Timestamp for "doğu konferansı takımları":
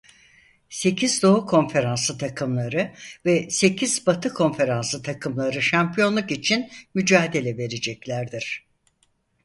1.23-2.91